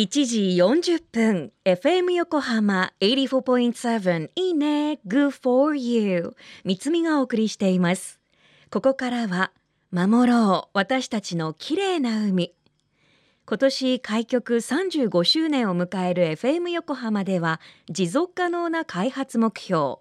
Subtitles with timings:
[0.00, 6.34] 1時40分 FM 横浜84.7いいね Good for you
[6.64, 8.18] 三つみがお送りしています。
[8.70, 9.52] ここからは
[9.92, 12.54] 守ろう私たちの綺麗な海。
[13.44, 17.60] 今年開局35周年を迎える FM 横浜では
[17.90, 19.96] 持続可能な開発目標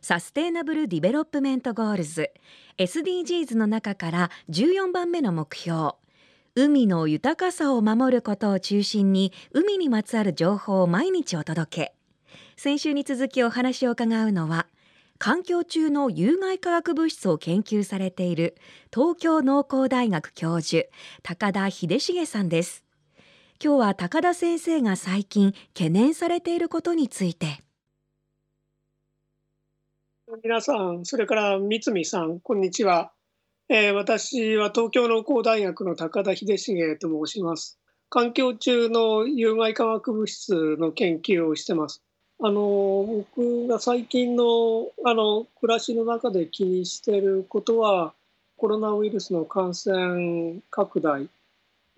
[0.00, 2.30] Sustainable Development Goals
[2.78, 5.92] SDGs の中から14番目の目標
[6.58, 11.94] 海の豊かさを守ることを中心に海にまつわる情報を毎日お届け。
[12.56, 14.66] 先週に続きお話を伺うのは
[15.18, 18.56] 環境中の有害化学物質を研究されている
[18.90, 20.88] 東京農工大学教授
[21.22, 22.84] 高田秀重さんです。
[23.62, 27.60] 今日は高田先生が最近懸念されていることについて。
[30.42, 33.12] 皆さんそれから三見さんこんにちは。
[33.68, 37.80] えー、私は東京農工大学の高田秀重と申します。
[38.08, 42.00] 環境中の有害化学物質の研究をしてます。
[42.38, 48.14] あの僕が最近のあの暮らしの中で気にしてることは
[48.56, 51.28] コロナウイルスの感染拡大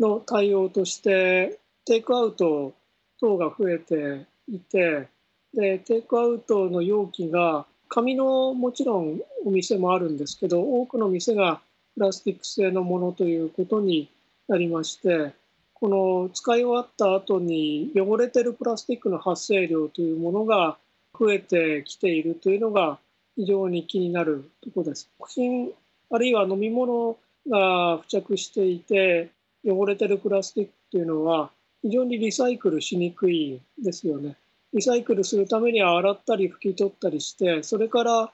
[0.00, 2.72] の対応としてテイクアウト
[3.20, 5.08] 等が増えていて
[5.52, 11.60] でテイクアウトの容器が紙のもちろんお店もあるんですけど多くの店が
[11.94, 14.08] プラスチック製のものということに
[14.46, 15.32] なりまして
[15.74, 20.76] この使い終わった後に汚れてるプラスチックの発生量というものが
[21.18, 22.98] 増えてきているというのが
[23.36, 25.08] 非常に気になるところです。
[25.20, 25.70] 食品
[26.10, 27.16] あるいは飲み物
[27.48, 29.30] が付着していて
[29.64, 31.50] 汚れてるプラスチックというのは
[31.82, 34.36] 非常にリサイクルしにくいですよね。
[34.74, 38.30] リサイクルするためには洗ったり拭き取ったりしてそれから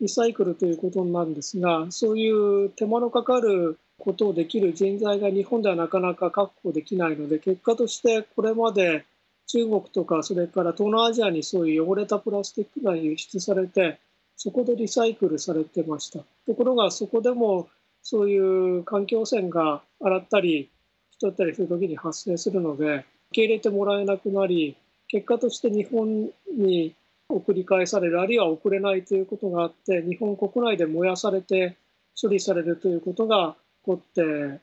[0.00, 9.04] リサイクルということなんですがそういう手間のかかることをできる人材が日本ではなかなか確保できないので結果としてこれまで
[9.46, 13.98] 中国とかそれから東南アジアにそういう汚れたプラスチックが輸出されて
[14.36, 16.20] そこでリサイクルされてました。
[16.46, 17.68] ところがそこでも
[18.02, 20.70] そういう環境汚染が洗ったり
[21.12, 24.76] 拭き取ったりする時に発生するので受け入れてもらえなくなり
[25.08, 26.94] 結果として日本に
[27.28, 31.76] 送り返されるあるいは送れないということがあって日本国内で燃やされて
[32.20, 33.54] 処理されるということが
[33.84, 34.60] 起こって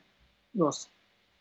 [0.54, 0.90] います。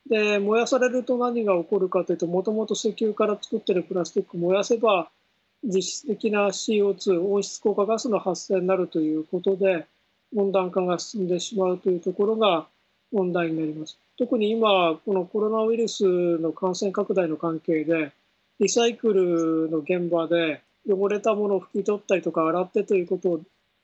[0.07, 5.09] で燃やされると何が起こるかというともともと石油から作ってるプラスチック燃やせば
[5.63, 9.87] 実質的な CO2 温室効果ガスの発生になるということで
[10.35, 12.67] 温暖化が進んでしまうというところが
[13.11, 13.97] 問題になります。
[14.17, 18.11] 特に今このコロナウイルスの感染拡大の関係で
[18.59, 23.41] リサイクルの現場で汚れたものを拭き取ったりとか洗ってということを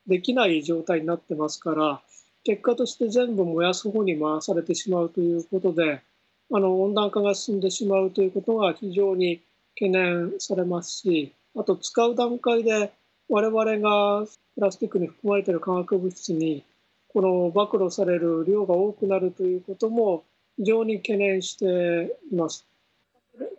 [0.07, 2.01] できない状態になってますから
[2.43, 6.01] 結果として全部燃やす方に回されてしまうということで
[6.53, 9.41] あの温暖化が進んでしまうということが非常に
[9.75, 12.91] 懸念されますしあと使う段階で
[13.29, 16.63] 我々がプラスチックに含まれている化学物質に
[17.13, 20.23] この暴露される量が多くなるということも
[20.57, 22.70] 非常に懸念しています。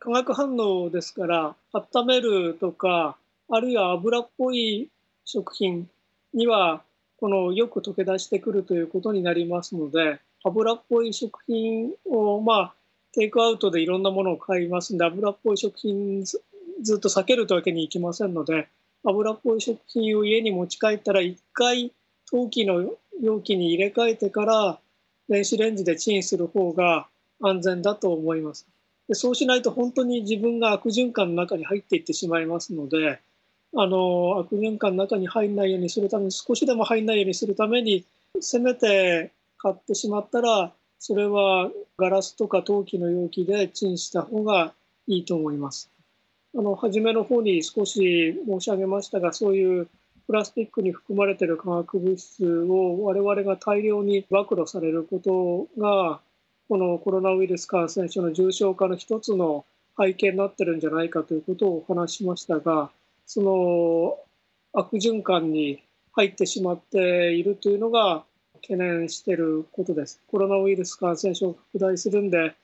[0.00, 3.16] 化学反応ですから温めるとか
[3.48, 4.90] あるいは油っぽい
[5.24, 5.88] 食品
[6.34, 6.82] には
[7.18, 12.74] このよく溶け出してくるということになりますので油っぽい食品をまあ
[13.12, 16.40] テイクアウトでいろんなものを買いますんで油っぽい食品ず
[16.96, 18.68] っと避けるというわけにいきませんので
[19.04, 21.92] 油っぽい食品を家に持ち帰ったら1回
[22.30, 24.78] 陶器の容器に入れ替えてから
[25.28, 27.06] 電子レンジでチンする方が
[27.40, 28.66] 安全だと思います。
[29.12, 33.20] でそうしないと本当に自分が悪循環の中に入っていってしまいますので
[33.76, 38.06] あの悪循環の中に入らないようにするために少しでも入らないようにするために
[38.40, 44.72] せめて買ってしまったらそれはガラスとか陶器の容器でチンした方が
[45.06, 45.90] いいと思います。
[46.56, 49.88] あの初めの方に少し申し上げましたがそういう
[50.26, 56.20] プラスチックに含まれている化学物質を我々が大量に暴露されることが
[56.68, 59.64] このコロナウイルス感染症の重症化の一つの
[59.98, 62.90] 背景になってるんじゃないかということをお話しましたが
[63.26, 64.18] その
[64.72, 65.82] 悪循環に
[66.12, 68.24] 入ってしまっているというのが
[68.62, 70.20] 懸念していることです。
[70.28, 72.54] コロナウイルス感染症拡大するんで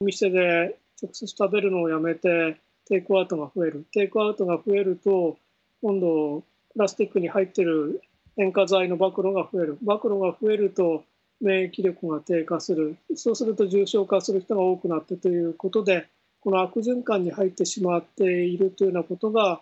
[0.00, 2.56] お店で直接食べるのをやめて
[2.86, 3.84] テイクアウトが増える。
[3.92, 5.36] テイクアウトが増えると
[5.82, 6.42] 今度
[6.72, 8.00] プラスチックに入っている
[8.36, 9.78] 塩化剤の暴露が増える。
[9.82, 11.04] 暴露が増えると
[11.40, 16.06] 免疫力が低下するそうすると重症化する人が多くなってということで
[16.40, 19.60] この悪循環に入ってしまっているというようなことが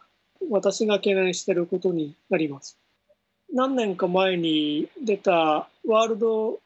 [0.50, 2.78] 私が懸念していることになります。
[3.54, 6.58] 何年か前に出たワールド・ウ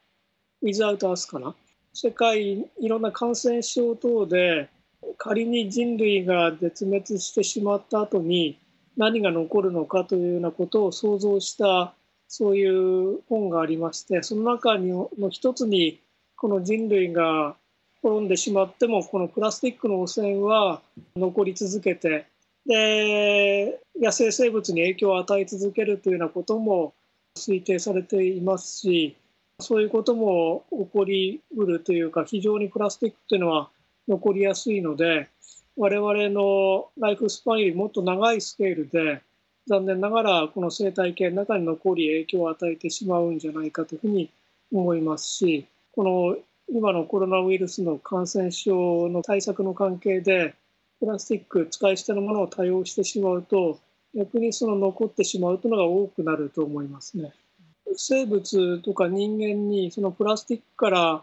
[0.64, 1.54] ィズ・アウト・アスかな？
[1.92, 4.68] 世界いろんな感染症等で
[5.18, 8.58] 仮に人類が絶滅してしまった後に
[8.96, 11.94] 何が残るのかというようなことを想像した
[12.28, 16.00] そういう本がありましてその中の一つに
[16.36, 17.56] この人類が
[18.02, 20.80] 滅んでしまってもこのプラスチックの汚染は
[21.16, 22.26] 残り続けて
[22.66, 26.94] で野生生物に影響を与え続けるというようなことも
[27.36, 29.16] 推定されていますし
[29.60, 33.70] そういうことも起こりうるというか非常にプラスチックというのは
[34.08, 35.28] 残りやすいので
[35.76, 39.22] 我々のライフスパンよりもっと長いスケールで
[39.66, 44.30] 残念ながらこの生態系の中に残り影響を与えてしまうんじゃないかというふうに
[44.72, 46.36] 思いますしこの
[46.68, 50.54] 今のコロナウイルスの感染症の対策の関係で
[51.00, 53.78] プラスチック使い捨てのものを多用してしまうと
[54.14, 57.32] 逆にその残ってしまうというのが多くなると思いますね。
[57.96, 61.22] 生物とか人間にそのプラスチックから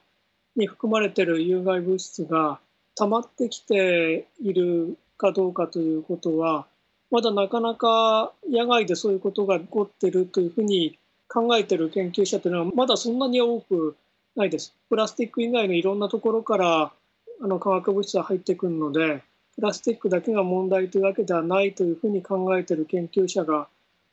[0.56, 2.60] に含まれている有害物質が
[2.96, 6.68] 溜まってきているかどうかということは
[7.14, 13.96] まだなかなか野外でそういうことが起こってるというふうに考えてる研究者というのはまだそんなに多く
[14.36, 14.76] ないです。
[14.90, 16.92] プラスチック以外のいろんなところから
[17.40, 19.22] あの化学物質は入ってくるので
[19.56, 23.68] プラスチックだけが問題というわけではないというふうに考えてる研究者が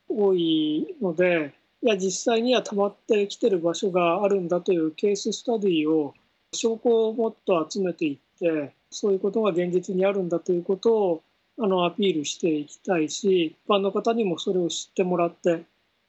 [0.07, 6.13] 多いのでいや実際には溜まってきてる場所があるんだというケーススタディを
[6.53, 11.23] 証拠をもっと集めていってそういうことが現実にあるんだということを
[11.63, 15.61] あのアピールしていきたいし一般の方にもそれを知ってもらって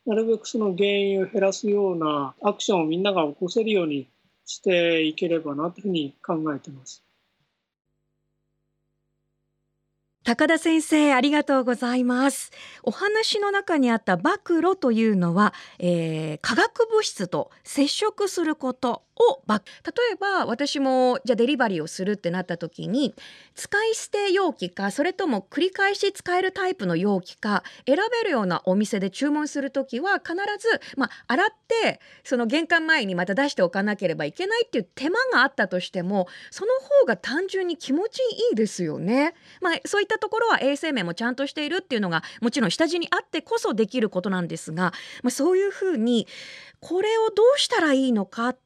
[0.07, 4.09] なるべくその原因を減らすようなアクションをみんなが起こせるように
[4.47, 7.05] していければなというふうに考えてます。
[10.25, 12.53] 高田先生ありがとうございます
[12.85, 19.61] お話の中にあった暴露というのは、えー、化学物質と接触することを例
[20.13, 23.15] えば私もじゃデリバリーをするってなった時に
[23.55, 38.21] 使い捨て容器かそれとも繰り返し使えるタイプの容器か選べるようなお店で注文する時は必ず、まあ、洗ってその玄関前にまた出しておかなければいけないっていう手間があったとしてもその方が単純に気持ち
[38.51, 39.35] いいですよね。
[39.61, 44.93] まあ、そういったところは衛生面もちゃんとしているっていうのがもちろん下地にあってこそできることなんですが、
[45.23, 46.27] まあ、そういうふうに
[46.81, 48.62] これをどうしたらいいのかって、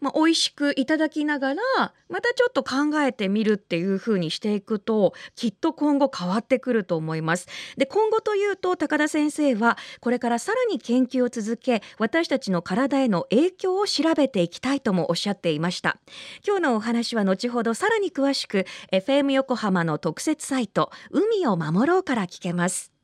[0.00, 1.62] まあ、美味しくいただきながら
[2.08, 7.46] またちょっと考えてみるっていう風にしていくときっと今後変わってくると思います。
[7.76, 15.98] で今後というと高田先生はこれからさらに研究を続け私たちの体への影響を調べていきたいともおっしゃっていました。
[16.46, 22.95] 今日のお話は後ほどさらに詳しく FM 横浜の特設サイト海を守ろうから聞けます。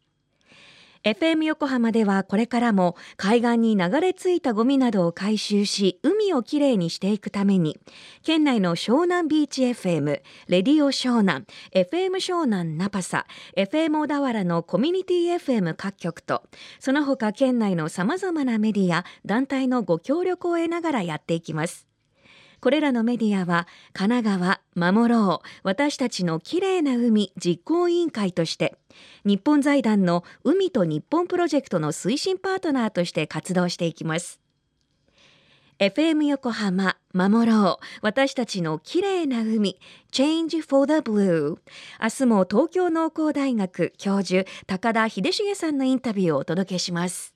[1.04, 7.76] FM 横浜ではこれからも海岸に流れ着いたゴミなどを回収し海をきれいにしていくために
[8.22, 11.44] 県内の湘南ビーチ FM レディオ湘南
[11.75, 13.26] FM 湘南ナパサ
[13.56, 16.44] FM 小田原のコミュニティ FM 各局と
[16.78, 21.91] その他県内のさまざまなメディア団体のご協力を得ながらやっていきます。
[22.62, 28.76] これらのメディアは神奈川守ろう私たちのきれいな海実行委員会として
[29.24, 34.38] 日本財団の海と日本プロジェクトの推進パートナーとして活動していきます。
[35.80, 39.80] FM 横浜守ろう私たちのきれいな海
[40.12, 41.58] Change for the Blue
[42.00, 47.31] 明日も東京農工大学教授高田秀重さんのインタビューをお届けします。